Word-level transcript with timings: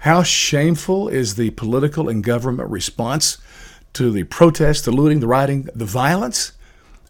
How 0.00 0.22
shameful 0.22 1.08
is 1.08 1.34
the 1.34 1.50
political 1.50 2.08
and 2.08 2.24
government 2.24 2.70
response 2.70 3.36
to 3.92 4.10
the 4.10 4.24
protests, 4.24 4.80
the 4.80 4.92
looting, 4.92 5.20
the 5.20 5.26
rioting, 5.26 5.68
the 5.74 5.84
violence? 5.84 6.52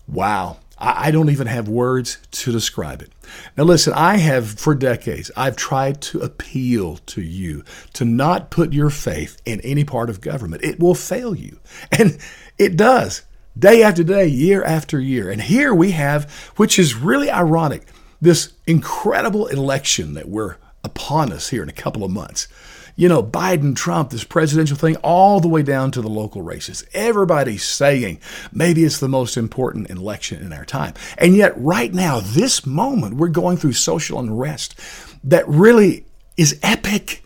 Wow. 0.08 0.56
I 0.76 1.12
don't 1.12 1.30
even 1.30 1.46
have 1.46 1.68
words 1.68 2.18
to 2.32 2.50
describe 2.50 3.00
it. 3.00 3.12
Now, 3.56 3.62
listen, 3.62 3.92
I 3.92 4.16
have 4.16 4.58
for 4.58 4.74
decades, 4.74 5.30
I've 5.36 5.54
tried 5.54 6.00
to 6.02 6.18
appeal 6.18 6.96
to 7.06 7.22
you 7.22 7.62
to 7.92 8.04
not 8.04 8.50
put 8.50 8.72
your 8.72 8.90
faith 8.90 9.40
in 9.44 9.60
any 9.60 9.84
part 9.84 10.10
of 10.10 10.20
government. 10.20 10.64
It 10.64 10.80
will 10.80 10.96
fail 10.96 11.32
you. 11.32 11.60
And 11.92 12.18
it 12.58 12.76
does, 12.76 13.22
day 13.56 13.84
after 13.84 14.02
day, 14.02 14.26
year 14.26 14.64
after 14.64 14.98
year. 14.98 15.30
And 15.30 15.42
here 15.42 15.72
we 15.72 15.92
have, 15.92 16.28
which 16.56 16.76
is 16.76 16.96
really 16.96 17.30
ironic, 17.30 17.86
this 18.20 18.52
incredible 18.66 19.46
election 19.46 20.14
that 20.14 20.28
we're 20.28 20.56
upon 20.82 21.30
us 21.30 21.50
here 21.50 21.62
in 21.62 21.68
a 21.68 21.72
couple 21.72 22.02
of 22.02 22.10
months 22.10 22.48
you 22.96 23.08
know, 23.08 23.22
Biden, 23.22 23.74
Trump, 23.74 24.10
this 24.10 24.24
presidential 24.24 24.76
thing, 24.76 24.96
all 24.96 25.40
the 25.40 25.48
way 25.48 25.62
down 25.62 25.90
to 25.92 26.02
the 26.02 26.08
local 26.08 26.42
races. 26.42 26.84
Everybody's 26.92 27.64
saying 27.64 28.20
maybe 28.52 28.84
it's 28.84 29.00
the 29.00 29.08
most 29.08 29.36
important 29.36 29.90
election 29.90 30.42
in 30.42 30.52
our 30.52 30.64
time. 30.64 30.94
And 31.18 31.36
yet, 31.36 31.52
right 31.56 31.92
now, 31.92 32.20
this 32.20 32.66
moment, 32.66 33.16
we're 33.16 33.28
going 33.28 33.56
through 33.56 33.72
social 33.72 34.18
unrest 34.18 34.78
that 35.24 35.48
really 35.48 36.06
is 36.36 36.58
epic. 36.62 37.22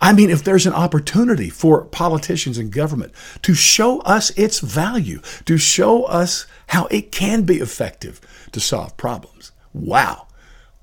I 0.00 0.12
mean, 0.12 0.30
if 0.30 0.44
there's 0.44 0.66
an 0.66 0.74
opportunity 0.74 1.48
for 1.48 1.84
politicians 1.84 2.58
and 2.58 2.70
government 2.70 3.12
to 3.42 3.54
show 3.54 4.00
us 4.00 4.30
its 4.30 4.60
value, 4.60 5.20
to 5.46 5.56
show 5.56 6.04
us 6.04 6.46
how 6.68 6.86
it 6.86 7.12
can 7.12 7.44
be 7.44 7.56
effective 7.56 8.20
to 8.52 8.60
solve 8.60 8.96
problems, 8.96 9.52
wow, 9.72 10.26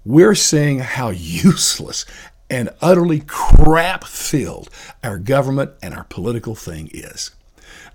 we're 0.06 0.36
seeing 0.36 0.80
how 0.80 1.10
useless 1.12 2.06
and 2.54 2.70
utterly 2.82 3.20
crap 3.26 4.04
filled 4.04 4.70
our 5.04 5.18
government 5.18 5.72
and 5.82 5.92
our 5.92 6.04
political 6.04 6.54
thing 6.54 6.88
is. 6.94 7.32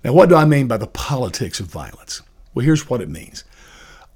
Now, 0.03 0.11
what 0.11 0.27
do 0.27 0.35
I 0.35 0.43
mean 0.43 0.67
by 0.67 0.75
the 0.75 0.85
politics 0.85 1.61
of 1.61 1.67
violence? 1.67 2.21
Well, 2.53 2.65
here's 2.65 2.89
what 2.89 2.99
it 2.99 3.07
means. 3.07 3.45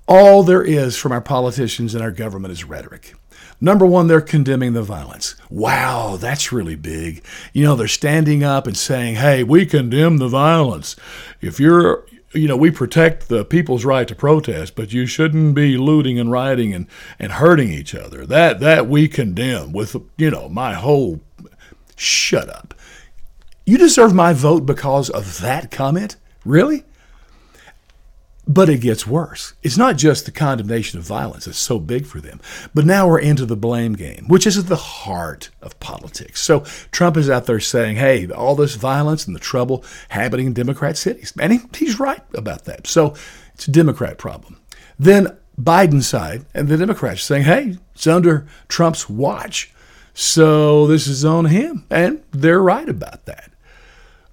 All 0.05 0.43
there 0.43 0.61
is 0.61 0.97
from 0.97 1.13
our 1.13 1.21
politicians 1.21 1.95
and 1.95 2.03
our 2.03 2.11
government 2.11 2.51
is 2.51 2.65
rhetoric. 2.65 3.13
Number 3.61 3.85
one, 3.85 4.07
they're 4.07 4.19
condemning 4.19 4.73
the 4.73 4.83
violence. 4.83 5.35
Wow, 5.49 6.17
that's 6.17 6.51
really 6.51 6.75
big. 6.75 7.23
You 7.53 7.63
know, 7.63 7.77
they're 7.77 7.87
standing 7.87 8.43
up 8.43 8.67
and 8.67 8.75
saying, 8.75 9.15
hey, 9.15 9.45
we 9.45 9.65
condemn 9.65 10.17
the 10.17 10.27
violence. 10.27 10.97
If 11.39 11.57
you're 11.57 12.05
you 12.33 12.47
know, 12.47 12.57
we 12.57 12.71
protect 12.71 13.27
the 13.29 13.45
people's 13.45 13.85
right 13.85 14.07
to 14.07 14.15
protest, 14.15 14.75
but 14.75 14.93
you 14.93 15.05
shouldn't 15.05 15.55
be 15.55 15.77
looting 15.77 16.19
and 16.19 16.31
rioting 16.31 16.73
and, 16.73 16.87
and 17.19 17.33
hurting 17.33 17.69
each 17.69 17.93
other. 17.93 18.25
That 18.25 18.59
that 18.59 18.87
we 18.87 19.07
condemn 19.07 19.71
with 19.71 19.95
you 20.17 20.31
know 20.31 20.49
my 20.49 20.73
whole 20.73 21.21
shut 21.95 22.49
up. 22.49 22.73
You 23.65 23.77
deserve 23.77 24.13
my 24.13 24.33
vote 24.33 24.65
because 24.65 25.09
of 25.09 25.39
that 25.39 25.71
comment? 25.71 26.17
Really? 26.43 26.83
But 28.45 28.69
it 28.69 28.81
gets 28.81 29.07
worse. 29.07 29.53
It's 29.63 29.77
not 29.77 29.95
just 29.95 30.25
the 30.25 30.31
condemnation 30.31 30.99
of 30.99 31.05
violence 31.05 31.45
that's 31.45 31.57
so 31.57 31.79
big 31.79 32.05
for 32.05 32.19
them, 32.19 32.41
but 32.73 32.85
now 32.85 33.07
we're 33.07 33.19
into 33.19 33.45
the 33.45 33.55
blame 33.55 33.93
game, 33.93 34.25
which 34.27 34.45
is 34.45 34.57
at 34.57 34.67
the 34.67 34.75
heart 34.75 35.49
of 35.61 35.79
politics. 35.79 36.41
So 36.41 36.61
Trump 36.91 37.15
is 37.15 37.29
out 37.29 37.45
there 37.45 37.61
saying, 37.61 37.95
hey, 37.95 38.29
all 38.29 38.55
this 38.55 38.75
violence 38.75 39.25
and 39.25 39.35
the 39.35 39.39
trouble 39.39 39.85
happening 40.09 40.47
in 40.47 40.53
Democrat 40.53 40.97
cities. 40.97 41.31
And 41.39 41.53
he, 41.53 41.59
he's 41.73 42.01
right 42.01 42.21
about 42.33 42.65
that. 42.65 42.85
So 42.85 43.15
it's 43.53 43.67
a 43.69 43.71
Democrat 43.71 44.17
problem. 44.17 44.59
Then 44.99 45.37
Biden's 45.59 46.07
side 46.07 46.45
and 46.53 46.67
the 46.67 46.77
Democrats 46.77 47.23
saying, 47.23 47.43
hey, 47.43 47.77
it's 47.95 48.07
under 48.07 48.45
Trump's 48.67 49.09
watch. 49.09 49.73
So 50.13 50.85
this 50.87 51.07
is 51.07 51.23
on 51.23 51.45
him. 51.45 51.85
And 51.89 52.23
they're 52.31 52.61
right 52.61 52.89
about 52.89 53.25
that. 53.25 53.51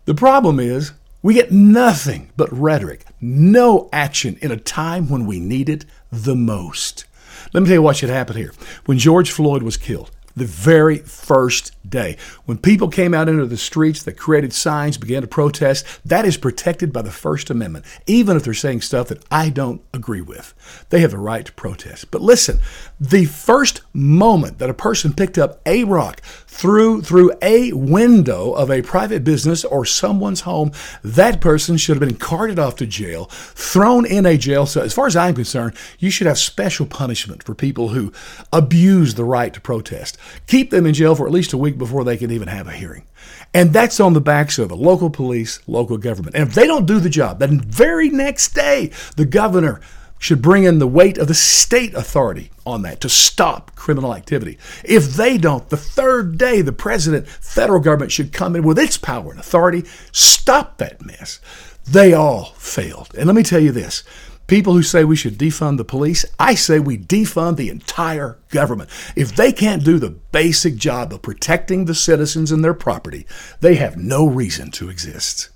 The 0.06 0.14
problem 0.14 0.58
is 0.58 0.92
we 1.22 1.34
get 1.34 1.52
nothing 1.52 2.30
but 2.36 2.52
rhetoric, 2.52 3.04
no 3.20 3.88
action 3.92 4.38
in 4.40 4.50
a 4.50 4.56
time 4.56 5.08
when 5.08 5.26
we 5.26 5.38
need 5.38 5.68
it 5.68 5.84
the 6.10 6.34
most. 6.34 7.04
Let 7.52 7.62
me 7.62 7.66
tell 7.66 7.76
you 7.76 7.82
what 7.82 7.96
should 7.96 8.10
happen 8.10 8.36
here. 8.36 8.52
When 8.86 8.98
George 8.98 9.30
Floyd 9.30 9.62
was 9.62 9.76
killed, 9.76 10.10
the 10.36 10.44
very 10.44 10.98
first 10.98 11.72
day. 11.88 12.16
When 12.44 12.58
people 12.58 12.88
came 12.88 13.14
out 13.14 13.28
into 13.28 13.46
the 13.46 13.56
streets 13.56 14.02
that 14.04 14.16
created 14.16 14.52
signs, 14.52 14.96
began 14.96 15.22
to 15.22 15.28
protest, 15.28 15.86
that 16.04 16.24
is 16.24 16.36
protected 16.36 16.92
by 16.92 17.02
the 17.02 17.10
First 17.10 17.50
Amendment, 17.50 17.84
even 18.06 18.36
if 18.36 18.44
they're 18.44 18.54
saying 18.54 18.82
stuff 18.82 19.08
that 19.08 19.24
I 19.30 19.50
don't 19.50 19.82
agree 19.92 20.20
with. 20.20 20.54
They 20.90 21.00
have 21.00 21.10
the 21.10 21.18
right 21.18 21.44
to 21.44 21.52
protest. 21.52 22.10
But 22.10 22.22
listen, 22.22 22.60
the 23.00 23.24
first 23.24 23.82
moment 23.92 24.58
that 24.58 24.70
a 24.70 24.74
person 24.74 25.12
picked 25.12 25.38
up 25.38 25.60
a 25.66 25.84
rock 25.84 26.20
through 26.46 27.02
through 27.02 27.32
a 27.42 27.72
window 27.72 28.52
of 28.52 28.70
a 28.70 28.82
private 28.82 29.24
business 29.24 29.64
or 29.64 29.84
someone's 29.84 30.42
home, 30.42 30.72
that 31.02 31.40
person 31.40 31.76
should 31.76 31.96
have 31.96 32.08
been 32.08 32.18
carted 32.18 32.58
off 32.58 32.76
to 32.76 32.86
jail, 32.86 33.26
thrown 33.30 34.06
in 34.06 34.26
a 34.26 34.36
jail 34.36 34.66
cell. 34.66 34.82
As 34.82 34.92
far 34.92 35.06
as 35.06 35.16
I'm 35.16 35.34
concerned, 35.34 35.74
you 35.98 36.10
should 36.10 36.26
have 36.26 36.38
special 36.38 36.86
punishment 36.86 37.42
for 37.42 37.54
people 37.54 37.88
who 37.88 38.12
abuse 38.52 39.14
the 39.14 39.24
right 39.24 39.52
to 39.54 39.60
protest. 39.60 40.18
Keep 40.46 40.70
them 40.70 40.86
in 40.86 40.94
jail 40.94 41.14
for 41.14 41.26
at 41.26 41.32
least 41.32 41.52
a 41.52 41.58
week 41.58 41.78
before 41.78 42.04
they 42.04 42.16
can 42.16 42.30
even 42.30 42.48
have 42.48 42.66
a 42.66 42.72
hearing. 42.72 43.04
And 43.52 43.72
that's 43.72 44.00
on 44.00 44.12
the 44.12 44.20
backs 44.20 44.58
of 44.58 44.68
the 44.68 44.76
local 44.76 45.10
police, 45.10 45.60
local 45.66 45.98
government. 45.98 46.36
And 46.36 46.48
if 46.48 46.54
they 46.54 46.66
don't 46.66 46.86
do 46.86 47.00
the 47.00 47.10
job, 47.10 47.38
then 47.40 47.60
very 47.60 48.08
next 48.08 48.54
day, 48.54 48.90
the 49.16 49.24
governor 49.24 49.80
should 50.20 50.42
bring 50.42 50.64
in 50.64 50.78
the 50.78 50.86
weight 50.86 51.16
of 51.16 51.26
the 51.28 51.34
state 51.34 51.94
authority 51.94 52.50
on 52.66 52.82
that 52.82 53.00
to 53.00 53.08
stop 53.08 53.74
criminal 53.74 54.14
activity. 54.14 54.58
If 54.84 55.14
they 55.14 55.38
don't, 55.38 55.68
the 55.70 55.78
third 55.78 56.36
day, 56.36 56.60
the 56.60 56.72
president, 56.72 57.26
federal 57.26 57.80
government 57.80 58.12
should 58.12 58.32
come 58.32 58.54
in 58.54 58.62
with 58.62 58.78
its 58.78 58.98
power 58.98 59.30
and 59.30 59.40
authority, 59.40 59.84
stop 60.12 60.76
that 60.76 61.04
mess. 61.04 61.40
They 61.84 62.12
all 62.12 62.52
failed. 62.56 63.14
And 63.16 63.26
let 63.26 63.34
me 63.34 63.42
tell 63.42 63.60
you 63.60 63.72
this 63.72 64.04
People 64.50 64.72
who 64.72 64.82
say 64.82 65.04
we 65.04 65.14
should 65.14 65.38
defund 65.38 65.76
the 65.76 65.84
police, 65.84 66.24
I 66.36 66.56
say 66.56 66.80
we 66.80 66.98
defund 66.98 67.56
the 67.56 67.68
entire 67.68 68.36
government. 68.48 68.90
If 69.14 69.36
they 69.36 69.52
can't 69.52 69.84
do 69.84 70.00
the 70.00 70.10
basic 70.10 70.74
job 70.74 71.12
of 71.12 71.22
protecting 71.22 71.84
the 71.84 71.94
citizens 71.94 72.50
and 72.50 72.64
their 72.64 72.74
property, 72.74 73.28
they 73.60 73.76
have 73.76 73.96
no 73.96 74.26
reason 74.26 74.72
to 74.72 74.90
exist. 74.90 75.50